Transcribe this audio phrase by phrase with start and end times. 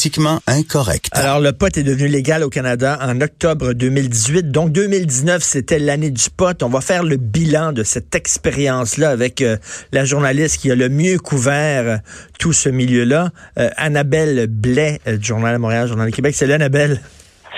[0.00, 1.10] Politiquement incorrect.
[1.12, 4.50] Alors, le pot est devenu légal au Canada en octobre 2018.
[4.50, 6.62] Donc, 2019, c'était l'année du pot.
[6.62, 9.58] On va faire le bilan de cette expérience-là avec euh,
[9.92, 11.96] la journaliste qui a le mieux couvert euh,
[12.38, 13.28] tout ce milieu-là,
[13.58, 16.34] euh, Annabelle Blais, du Journal de Montréal, Journal de Québec.
[16.34, 17.02] Salut, Annabelle.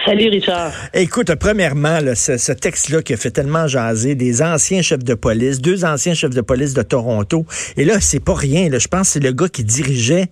[0.04, 0.72] Salut Richard.
[0.94, 5.60] Écoute, premièrement, ce, ce texte-là qui a fait tellement jaser des anciens chefs de police,
[5.60, 7.46] deux anciens chefs de police de Toronto.
[7.76, 8.68] Et là, c'est pas rien.
[8.68, 8.80] Là.
[8.80, 10.28] Je pense que c'est le gars qui dirigeait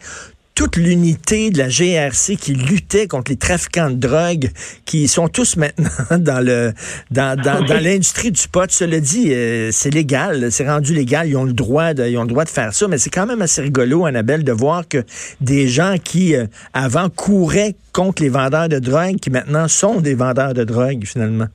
[0.55, 4.51] toute l'unité de la GRC qui luttait contre les trafiquants de drogue,
[4.85, 6.73] qui sont tous maintenant dans le
[7.11, 8.71] dans, dans, dans l'industrie du pot.
[8.71, 12.23] Cela dit, euh, c'est légal, c'est rendu légal, ils ont le droit de, ils ont
[12.23, 15.05] le droit de faire ça, mais c'est quand même assez rigolo, Annabelle, de voir que
[15.41, 20.15] des gens qui euh, avant couraient contre les vendeurs de drogue, qui maintenant sont des
[20.15, 21.47] vendeurs de drogue finalement.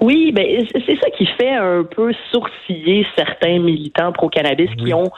[0.00, 5.10] Oui, ben c'est ça qui fait un peu sourciller certains militants pro-cannabis qui ont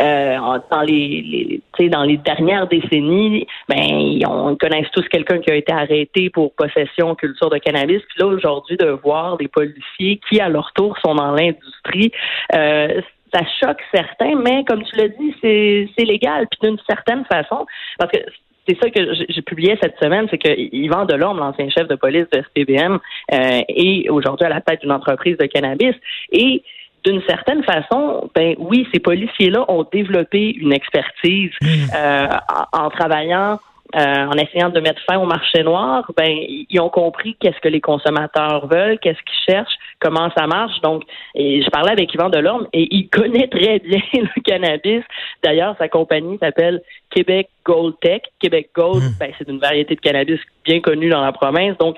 [0.00, 0.36] euh,
[0.70, 5.54] dans les, les dans les dernières décennies, ben ils, ont, connaissent tous quelqu'un qui a
[5.54, 8.02] été arrêté pour possession culture de cannabis.
[8.08, 12.12] Puis là aujourd'hui de voir des policiers qui à leur tour sont dans l'industrie,
[12.54, 13.00] euh,
[13.32, 16.46] ça choque certains, mais comme tu l'as dit, c'est légal.
[16.50, 17.66] Puis d'une certaine façon,
[17.98, 18.18] parce que
[18.66, 22.26] c'est ça que j'ai publié cette semaine, c'est que Yvan Delorme, l'ancien chef de police
[22.32, 22.98] de SPBM,
[23.32, 25.94] euh, est aujourd'hui à la tête d'une entreprise de cannabis.
[26.32, 26.62] Et
[27.04, 31.66] d'une certaine façon, ben oui, ces policiers-là ont développé une expertise mmh.
[31.94, 32.28] euh,
[32.72, 33.58] en, travaillant
[33.96, 37.68] euh, en essayant de mettre fin au marché noir, ben ils ont compris qu'est-ce que
[37.68, 40.80] les consommateurs veulent, qu'est-ce qu'ils cherchent, comment ça marche.
[40.82, 45.04] Donc, et je parlais avec Yvan Delorme et il connaît très bien le cannabis.
[45.42, 48.22] D'ailleurs, sa compagnie s'appelle Québec Gold Tech.
[48.40, 49.18] Québec Gold, hmm.
[49.20, 51.78] ben, c'est une variété de cannabis bien connue dans la province.
[51.78, 51.96] Donc,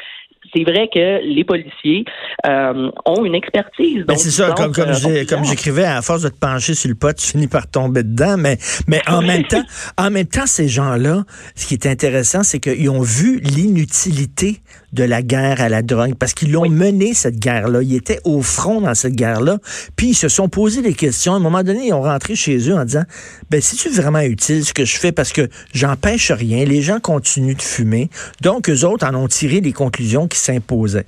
[0.55, 2.05] c'est vrai que les policiers
[2.47, 4.05] euh, ont une expertise.
[4.07, 6.95] Ben, c'est ça, comme, comme, euh, comme j'écrivais, à force de te pencher sur le
[6.95, 8.37] pot, tu finis par tomber dedans.
[8.37, 9.65] Mais, mais en même temps,
[9.99, 11.25] en même temps, ces gens-là,
[11.55, 14.61] ce qui est intéressant, c'est qu'ils ont vu l'inutilité
[14.93, 17.83] de la guerre à la drogue parce qu'ils l'ont mené cette guerre-là.
[17.83, 19.59] Ils étaient au front dans cette guerre-là.
[19.95, 21.35] Puis ils se sont posé des questions.
[21.35, 23.05] À un moment donné, ils ont rentré chez eux en disant,
[23.51, 25.13] ben, c'est-tu vraiment utile ce que je fais?
[25.13, 26.65] Parce que j'empêche rien.
[26.65, 28.09] Les gens continuent de fumer.
[28.41, 31.07] Donc, eux autres en ont tiré des conclusions qui s'imposaient.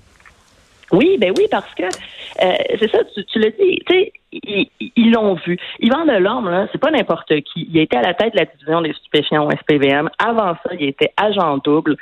[0.90, 5.10] Oui, ben oui, parce que euh, c'est ça, tu, tu le dis, tu sais, ils
[5.10, 5.58] l'ont vu.
[5.80, 7.68] Yvan Delorme, là, c'est pas n'importe qui.
[7.70, 10.08] Il été à la tête de la division des stupéfiants au SPVM.
[10.18, 11.96] Avant ça, il était agent double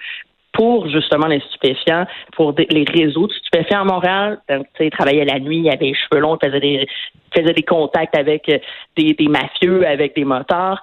[0.56, 4.38] pour justement les stupéfiants, pour les réseaux de stupéfiants à Montréal.
[4.48, 6.88] Donc, il travaillait la nuit, il avait les cheveux longs, il faisait des,
[7.36, 8.58] faisait des contacts avec euh,
[8.96, 10.80] des, des mafieux, avec des motards.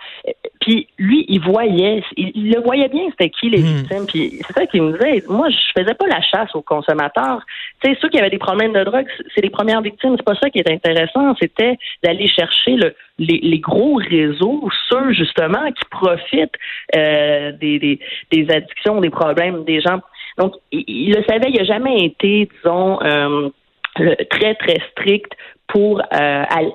[0.61, 3.75] Puis lui, il voyait, il, le voyait bien, c'était qui les hmm.
[3.77, 4.05] victimes.
[4.07, 5.23] Puis c'est ça qu'il me disait.
[5.27, 7.41] Moi, je faisais pas la chasse aux consommateurs.
[7.83, 10.15] Tu sais, ceux qui avaient des problèmes de drogue, c'est les premières victimes.
[10.17, 11.33] C'est pas ça qui est intéressant.
[11.41, 16.55] C'était d'aller chercher le, les, les, gros réseaux, ceux justement qui profitent
[16.95, 17.99] euh, des, des,
[18.31, 19.99] des addictions, des problèmes des gens.
[20.37, 21.49] Donc, il, le savait.
[21.49, 23.01] Il a jamais été, disons.
[23.03, 23.49] Euh,
[23.95, 25.31] très, très strict
[25.67, 26.03] pour euh,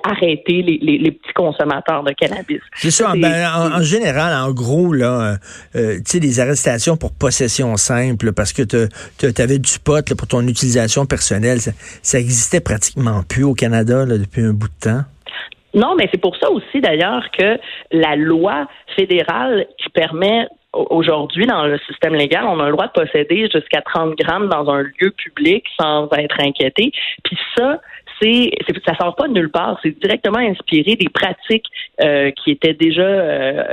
[0.03, 2.59] arrêter les, les, les, petits consommateurs de cannabis.
[2.75, 3.13] C'est ça.
[3.15, 5.37] Ben, en, général, en gros, là,
[5.75, 10.15] euh, tu sais, des arrestations pour possession simple, parce que tu avais du pot là,
[10.15, 11.71] pour ton utilisation personnelle, ça,
[12.01, 15.03] ça existait pratiquement plus au Canada là, depuis un bout de temps.
[15.73, 17.59] Non, mais c'est pour ça aussi d'ailleurs que
[17.91, 22.91] la loi fédérale qui permet Aujourd'hui, dans le système légal, on a le droit de
[22.91, 26.91] posséder jusqu'à 30 grammes dans un lieu public sans être inquiété.
[27.23, 27.81] Puis ça,
[28.21, 28.51] c'est,
[28.85, 29.79] ça sort pas de nulle part.
[29.81, 31.65] C'est directement inspiré des pratiques
[32.03, 33.63] euh, qui étaient déjà euh,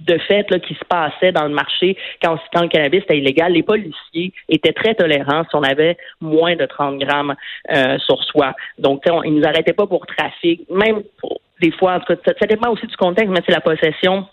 [0.00, 3.52] de fait là, qui se passaient dans le marché quand, quand le cannabis était illégal.
[3.52, 7.34] Les policiers étaient très tolérants si on avait moins de 30 grammes
[7.72, 8.54] euh, sur soi.
[8.78, 12.32] Donc, on, ils nous arrêtaient pas pour trafic, même pour, des fois, en tout cas,
[12.38, 14.26] ça dépend aussi du contexte, mais c'est la possession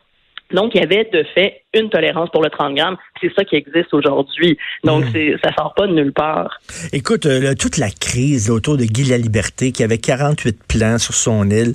[0.53, 2.97] donc, il y avait de fait une tolérance pour le 30 grammes.
[3.19, 4.58] C'est ça qui existe aujourd'hui.
[4.84, 5.38] Donc, mmh.
[5.44, 6.59] ça sort pas de nulle part.
[6.91, 11.50] Écoute, euh, toute la crise autour de Guy Liberté, qui avait 48 plants sur son
[11.50, 11.74] île.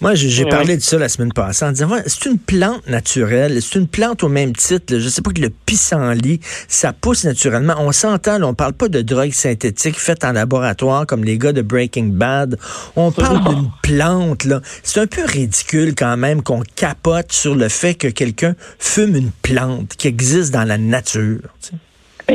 [0.00, 3.60] Moi, j'ai parlé de ça la semaine passée en disant, c'est une plante naturelle.
[3.60, 4.98] C'est une plante au même titre.
[4.98, 7.74] Je sais pas que le pissenlit, ça pousse naturellement.
[7.78, 11.62] On s'entend, on parle pas de drogue synthétique faite en laboratoire comme les gars de
[11.62, 12.56] Breaking Bad.
[12.94, 14.60] On parle d'une plante, là.
[14.82, 19.30] C'est un peu ridicule quand même qu'on capote sur le fait que quelqu'un fume une
[19.42, 21.48] plante qui existe dans la nature.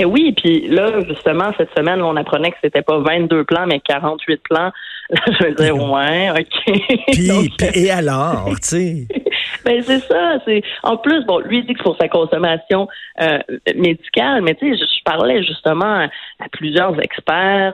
[0.04, 4.42] Oui, puis là, justement, cette semaine, on apprenait que c'était pas 22 plants, mais 48
[4.44, 4.72] plants
[5.28, 6.82] je vais dire, ouais, OK.
[7.12, 9.08] Puis, et alors, tu sais?
[9.64, 10.38] Ben c'est ça.
[10.46, 12.88] C'est en plus bon, lui il dit que pour sa consommation
[13.20, 13.40] euh,
[13.76, 16.08] médicale, mais tu sais, je, parlais justement
[16.51, 17.74] plusieurs experts,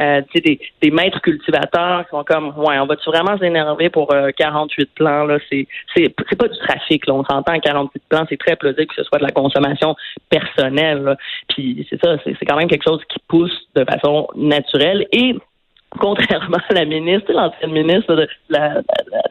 [0.00, 3.90] euh, tu sais, des, des, maîtres cultivateurs qui sont comme, ouais, on va-tu vraiment s'énerver
[3.90, 5.38] pour 48 euh, plans là?
[5.50, 7.14] C'est c'est c'est pas du trafic là.
[7.14, 9.94] On s'entend 48 plans, c'est très plausible que ce soit de la consommation
[10.28, 11.16] personnelle.
[11.48, 15.36] Puis c'est ça, c'est quand même quelque chose qui pousse de façon naturelle et
[16.00, 18.80] contrairement à la ministre, l'ancienne ministre de la,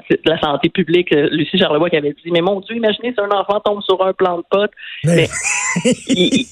[0.09, 3.19] de la, Santé publique, euh, Lucie Charlebois, qui avait dit, mais mon Dieu, imaginez si
[3.19, 4.71] un enfant tombe sur un plan de pote,
[5.03, 5.27] mais,
[6.07, 6.45] il,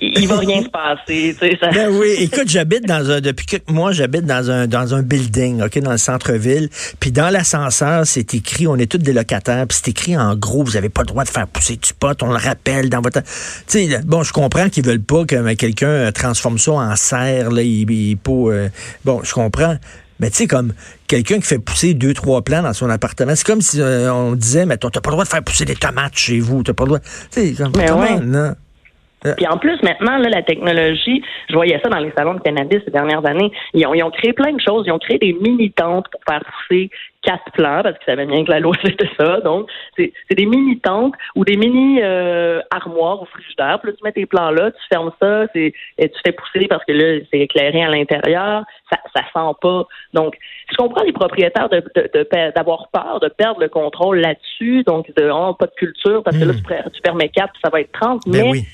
[0.00, 1.34] il, va rien se passer.
[1.60, 1.70] Ça.
[1.70, 5.62] Ben oui, écoute, j'habite dans un, depuis quelques mois, j'habite dans un, dans un building,
[5.62, 6.68] OK, dans le centre-ville,
[7.00, 10.64] puis dans l'ascenseur, c'est écrit, on est tous des locataires, puis c'est écrit en gros,
[10.64, 13.22] vous n'avez pas le droit de faire pousser du pot, on le rappelle dans votre...
[13.22, 17.62] Tu sais, bon, je comprends qu'ils veulent pas que quelqu'un transforme ça en serre, là,
[17.62, 18.68] il, il, pour, euh,
[19.04, 19.76] bon, je comprends comprends.
[20.18, 20.72] Mais tu sais, comme
[21.06, 24.34] quelqu'un qui fait pousser deux, trois plants dans son appartement, c'est comme si euh, on
[24.34, 26.84] disait, mais t'as pas le droit de faire pousser des tomates chez vous, t'as pas
[26.84, 27.00] le droit.
[27.00, 28.54] Tu sais, comme, mais euh.
[29.34, 32.80] Puis en plus, maintenant, là, la technologie, je voyais ça dans les salons de cannabis
[32.84, 33.50] ces dernières années.
[33.74, 34.84] Ils ont, ils ont créé plein de choses.
[34.86, 36.90] Ils ont créé des mini-tentes pour faire pousser
[37.26, 39.40] quatre plants, parce qu'ils savaient bien que la loi, c'était ça.
[39.40, 43.80] Donc, c'est des mini-tentes ou des mini-armoires euh, au frigidaire.
[43.80, 46.84] Puis là, tu mets tes plants là, tu fermes ça, et tu fais pousser parce
[46.84, 48.64] que là, c'est éclairé à l'intérieur.
[48.90, 49.86] Ça, ça sent pas.
[50.14, 50.36] Donc,
[50.70, 54.84] je comprends les propriétaires d'avoir de, de, peur de perdre le contrôle là-dessus.
[54.84, 56.84] Donc, de oh, pas de culture, parce que là, hmm.
[56.84, 58.22] tu, tu permets quatre, ça va être 30.
[58.26, 58.66] Ben mais, oui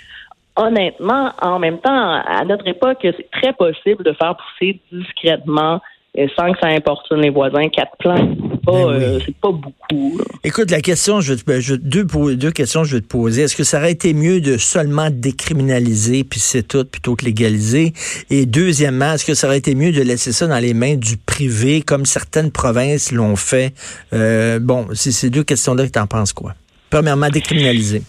[0.56, 5.80] honnêtement, en même temps, à notre époque, c'est très possible de faire pousser discrètement
[6.14, 7.68] et sans que ça importune les voisins.
[7.70, 10.20] Quatre plants, c'est pas, ben euh, pas beaucoup.
[10.44, 13.42] Écoute, la question, je, ben, je deux, deux questions je vais te poser.
[13.42, 17.94] Est-ce que ça aurait été mieux de seulement décriminaliser, puis c'est tout, plutôt que légaliser?
[18.28, 21.16] Et deuxièmement, est-ce que ça aurait été mieux de laisser ça dans les mains du
[21.16, 23.72] privé, comme certaines provinces l'ont fait?
[24.12, 26.52] Euh, bon, c'est ces deux questions-là que tu en penses quoi?
[26.90, 28.02] Premièrement, décriminaliser.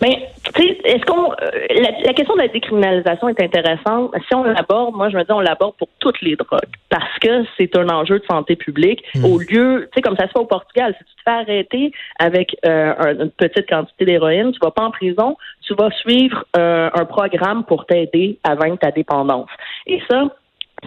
[0.00, 4.14] Mais ben, est-ce qu'on euh, la, question de la décriminalisation est intéressante.
[4.28, 7.44] Si on l'aborde, moi je me dis on l'aborde pour toutes les drogues parce que
[7.56, 9.02] c'est un enjeu de santé publique.
[9.14, 9.24] Hmm.
[9.24, 11.92] Au lieu, tu sais comme ça se fait au Portugal, si tu te fais arrêter
[12.18, 16.90] avec euh, une petite quantité d'héroïne, tu vas pas en prison, tu vas suivre euh,
[16.94, 19.50] un programme pour t'aider à vaincre ta dépendance.
[19.86, 20.24] Et ça,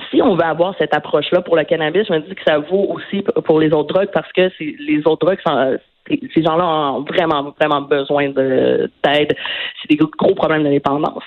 [0.09, 2.95] si on veut avoir cette approche-là pour le cannabis, je me dis que ça vaut
[2.95, 7.53] aussi pour les autres drogues parce que les autres drogues sont, ces gens-là ont vraiment,
[7.59, 9.35] vraiment besoin d'aide.
[9.81, 11.23] C'est des gros problèmes de dépendance.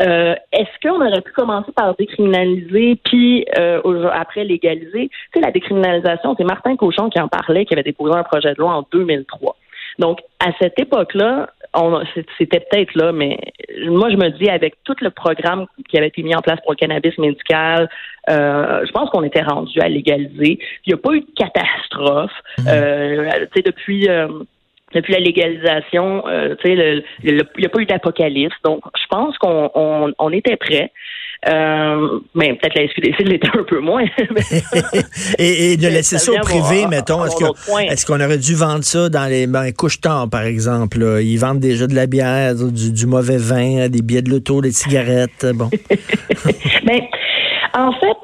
[0.00, 5.08] Euh, est-ce qu'on aurait pu commencer par décriminaliser, puis euh, après légaliser?
[5.08, 8.52] Tu sais, la décriminalisation, c'est Martin Cochon qui en parlait, qui avait déposé un projet
[8.54, 9.56] de loi en 2003.
[9.98, 11.48] Donc, à cette époque-là,
[12.38, 13.38] c'était peut-être là, mais
[13.86, 16.72] moi, je me dis, avec tout le programme qui avait été mis en place pour
[16.72, 17.88] le cannabis médical,
[18.30, 20.58] euh, je pense qu'on était rendu à légaliser.
[20.84, 22.32] Il n'y a pas eu de catastrophe.
[22.58, 22.62] Mmh.
[22.68, 24.08] Euh, depuis...
[24.08, 24.28] Euh,
[24.94, 26.22] depuis la légalisation,
[26.64, 28.54] il n'y a pas eu d'apocalypse.
[28.64, 30.92] Donc, je pense qu'on on était prêt.
[31.48, 34.04] Euh, mais peut-être la SQDC l'était un peu moins.
[35.38, 39.46] et, de laisser ça au privé, mettons, est-ce qu'on aurait dû vendre ça dans les
[39.46, 40.98] ben, couche-tard, par exemple?
[41.22, 45.46] Ils vendent déjà de la bière, du, mauvais vin, des billets de l'auto, des cigarettes,
[45.54, 45.68] bon.
[45.90, 45.98] mais,
[46.84, 47.00] ben,
[47.74, 48.16] en fait,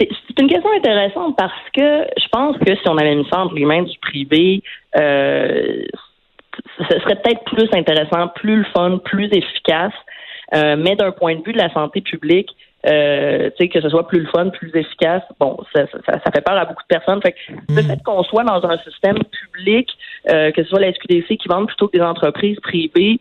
[0.00, 3.54] c'est une question intéressante parce que je pense que si on avait mis ça entre
[3.54, 4.62] les mains du privé,
[4.96, 5.84] euh,
[6.78, 9.92] ce serait peut-être plus intéressant, plus le fun, plus efficace.
[10.54, 12.50] Euh, mais d'un point de vue de la santé publique,
[12.86, 16.64] euh, que ce soit plus le fun, plus efficace, bon, ça, ça, fait peur à
[16.64, 17.20] beaucoup de personnes.
[17.22, 17.34] Fait
[17.68, 17.86] le hmm.
[17.86, 19.88] fait qu'on soit dans un système public,
[20.28, 23.20] euh, que ce soit la SQDC qui vende plutôt que des entreprises privées,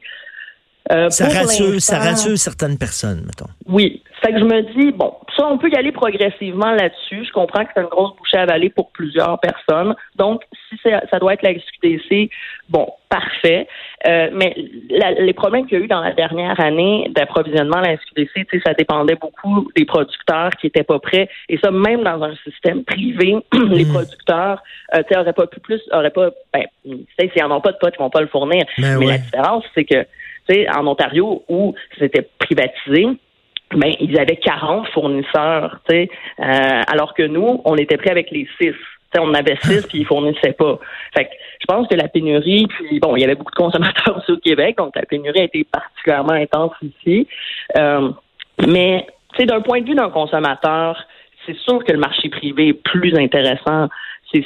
[0.92, 3.52] euh, ça, rassure, ça rassure certaines personnes, mettons.
[3.68, 4.02] Oui.
[4.22, 7.24] Fait que je me dis, bon, ça, on peut y aller progressivement là-dessus.
[7.26, 9.96] Je comprends que c'est une grosse bouchée à avaler pour plusieurs personnes.
[10.18, 12.30] Donc, si ça doit être la SQDC,
[12.70, 13.68] bon, parfait.
[14.08, 14.56] Euh, mais
[14.90, 18.74] les problèmes qu'il y a eu dans la dernière année d'approvisionnement à la SQDC, ça
[18.74, 21.30] dépendait beaucoup des producteurs qui étaient pas prêts.
[21.48, 23.94] Et ça, même dans un système privé, les hmm.
[23.94, 24.64] producteurs,
[24.96, 28.02] euh, n'auraient pas pu plus, auraient pas, ben, s'ils n'en ont pas de potes, ils
[28.02, 28.66] vont pas le fournir.
[28.78, 30.06] Ben mais la différence, c'est que
[30.76, 33.08] en Ontario où c'était privatisé,
[33.76, 36.06] ben, ils avaient 40 fournisseurs, euh,
[36.38, 38.74] alors que nous, on était prêts avec les 6.
[39.20, 40.80] on en avait 6 puis ils fournissaient pas.
[41.16, 41.32] Fait que
[41.62, 44.38] je pense que la pénurie, puis bon, il y avait beaucoup de consommateurs aussi au
[44.38, 47.28] Québec, donc la pénurie a été particulièrement intense ici.
[47.78, 48.10] Euh,
[48.68, 49.06] mais
[49.40, 51.02] d'un point de vue d'un consommateur,
[51.46, 53.88] c'est sûr que le marché privé est plus intéressant.
[54.32, 54.44] C'est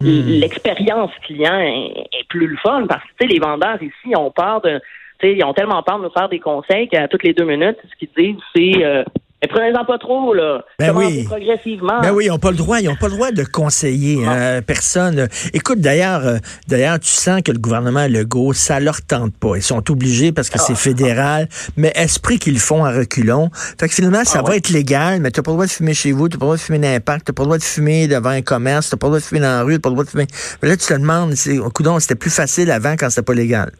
[0.00, 0.40] Hmm.
[0.40, 4.80] L'expérience client est, plus le fun parce que les vendeurs ici ont peur de.
[5.22, 7.96] ils ont tellement peur de nous faire des conseils qu'à toutes les deux minutes, ce
[7.96, 9.04] qu'ils disent, c'est euh,
[9.42, 10.64] Mais prenez-en pas trop, là.
[10.78, 11.24] Ben oui.
[11.24, 12.00] progressivement.
[12.00, 12.80] Ben oui, ils n'ont pas le droit.
[12.80, 15.28] Ils n'ont pas le droit de conseiller hein, personne.
[15.52, 16.38] Écoute, d'ailleurs, euh,
[16.68, 19.56] d'ailleurs, tu sens que le gouvernement Legault, ça leur tente pas.
[19.56, 20.76] Ils sont obligés parce que c'est ah.
[20.76, 23.50] fédéral, mais esprit qu'ils font à reculons.
[23.78, 25.70] Fait que finalement, ça ah va être légal, mais tu n'as pas le droit de
[25.70, 27.46] fumer chez vous, tu n'as pas le droit de fumer d'impact, tu n'as pas le
[27.46, 29.62] droit de fumer devant un commerce, tu n'as pas le droit de fumer dans la
[29.62, 30.26] rue, tu n'as pas le droit de fumer.
[30.62, 31.34] Mais là, tu te demandes,
[31.74, 33.70] coudon, c'était plus facile avant quand c'était pas légal.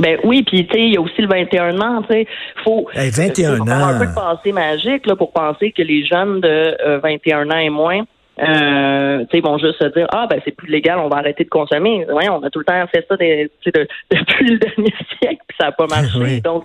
[0.00, 2.26] Ben oui, puis tu sais, il y a aussi le 21 ans, tu sais,
[2.64, 3.68] faut, 21 ans.
[3.68, 7.58] un peu de passé magique là pour penser que les jeunes de 21 euh, ans
[7.58, 8.04] et moins
[8.40, 12.06] euh, vont juste se dire ah ben c'est plus légal, on va arrêter de consommer.
[12.10, 13.50] Ouais, on a tout le temps fait ça de,
[14.10, 16.40] depuis le dernier siècle, puis ça n'a pas marché.
[16.40, 16.64] Donc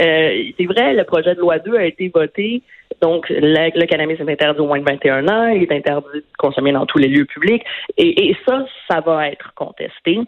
[0.00, 2.62] euh, c'est vrai, le projet de loi 2 a été voté.
[3.00, 6.72] Donc, le, cannabis est interdit au moins de 21 ans, il est interdit de consommer
[6.72, 7.62] dans tous les lieux publics.
[7.96, 10.20] Et, et ça, ça va être contesté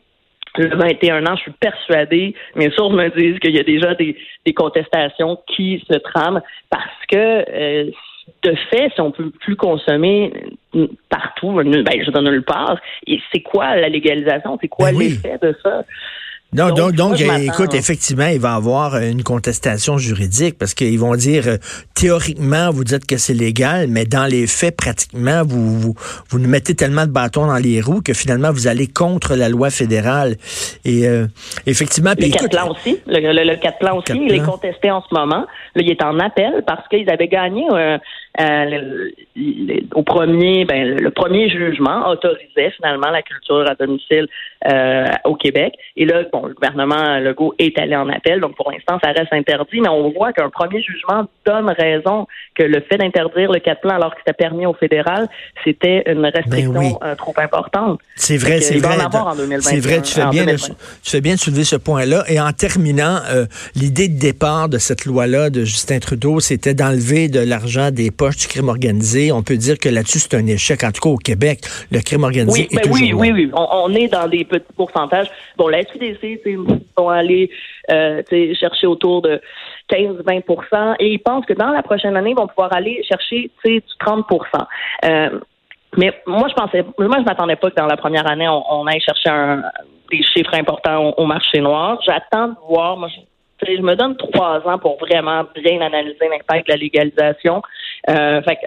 [0.58, 4.16] le 21 ans, je suis persuadée, mes sources me disent qu'il y a déjà des,
[4.54, 7.90] contestations qui se trament parce que euh,
[8.42, 10.32] de fait, si on peut plus consommer
[11.08, 12.78] partout, ben, je donne le part,
[13.32, 14.58] c'est quoi la légalisation?
[14.60, 15.84] C'est quoi ben l'effet de ça?
[16.54, 21.14] Non, donc, donc, écoute, effectivement, il va y avoir une contestation juridique parce qu'ils vont
[21.14, 21.56] dire euh,
[21.94, 25.94] théoriquement, vous dites que c'est légal, mais dans les faits, pratiquement, vous, vous,
[26.30, 29.50] vous nous mettez tellement de bâtons dans les roues que finalement, vous allez contre la
[29.50, 30.36] loi fédérale.
[30.86, 31.26] Et euh,
[31.66, 35.14] effectivement, le 4 plan aussi, le, le, 4 plan aussi, il est contesté en ce
[35.14, 35.44] moment.
[35.74, 37.98] Là, il est en appel parce qu'ils avaient gagné euh,
[38.40, 39.10] euh,
[39.94, 44.26] au premier, ben, le premier jugement autorisait finalement la culture à domicile
[44.66, 45.74] euh, au Québec.
[45.96, 49.32] Et là, bon, le gouvernement Legault est allé en appel, donc pour l'instant, ça reste
[49.32, 53.80] interdit, mais on voit qu'un premier jugement donne raison que le fait d'interdire le quatre
[53.80, 55.28] plans alors que c'était permis au fédéral,
[55.64, 58.00] c'était une restriction ben euh, trop importante.
[58.16, 58.96] C'est vrai, c'est vrai.
[59.60, 62.24] C'est vrai, tu fais, bien de, tu fais bien de soulever ce point-là.
[62.28, 63.18] Et en terminant,
[63.74, 68.36] l'idée de départ de cette loi-là de Justin Trudeau, c'était d'enlever de l'argent des poches
[68.36, 69.27] du crime organisé.
[69.32, 70.84] On peut dire que là-dessus, c'est un échec.
[70.84, 73.50] En tout cas, au Québec, le crime organisé oui, est toujours Oui, oui, oui.
[73.54, 75.28] On, est dans des petits pourcentages.
[75.56, 76.58] Bon, la SQDC, ils
[76.96, 77.50] vont aller
[77.90, 78.22] euh,
[78.58, 79.40] chercher autour de
[79.90, 83.82] 15-20% et ils pensent que dans la prochaine année, ils vont pouvoir aller chercher du
[84.00, 84.66] 30%
[85.04, 85.40] euh,
[85.96, 89.00] mais moi, je pensais, moi, je m'attendais pas que dans la première année, on, aille
[89.00, 89.62] chercher un,
[90.10, 91.98] des chiffres importants au, marché noir.
[92.04, 92.98] J'attends de voir.
[92.98, 93.20] Moi, je
[93.62, 97.62] me donne trois ans pour vraiment bien analyser l'impact de la légalisation.
[98.08, 98.58] Euh, fait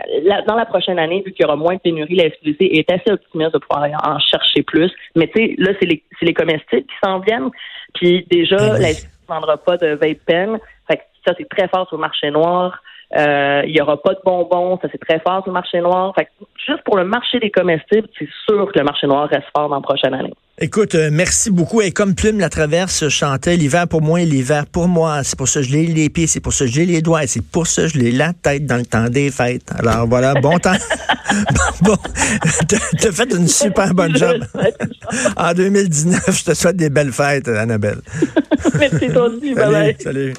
[0.48, 3.12] dans la prochaine année, vu qu'il y aura moins de pénurie, la SQDC est assez
[3.12, 4.92] optimiste de pouvoir en chercher plus.
[5.16, 7.50] Mais tu sais, là, c'est les, les comestibles qui s'en viennent.
[7.94, 10.60] Puis déjà, ben la SQDC ne vendra pas de vape pen.
[10.88, 12.82] Fait que ça, c'est très fort sur le marché noir.
[13.18, 16.14] Euh, il n'y aura pas de bonbons, ça c'est très fort sur le marché noir.
[16.18, 16.30] Fait
[16.66, 19.76] juste pour le marché des comestibles, c'est sûr que le marché noir reste fort dans
[19.76, 20.34] la prochaine année.
[20.60, 21.82] Écoute, euh, merci beaucoup.
[21.82, 25.24] Et comme Plume la traverse chantait, l'hiver pour moi et l'hiver pour moi.
[25.24, 27.24] C'est pour ça que je l'ai les pieds, c'est pour ça que j'ai les doigts,
[27.24, 29.72] et c'est pour ça que je l'ai la tête dans le temps des fêtes.
[29.80, 30.76] Alors voilà, bon temps.
[31.82, 31.98] bon,
[32.68, 34.44] t'as fait une super bonne job.
[35.38, 38.02] en 2019, je te souhaite des belles fêtes, Annabelle.
[38.80, 39.56] merci toi aussi.
[39.56, 39.96] Salut.
[40.04, 40.34] salut.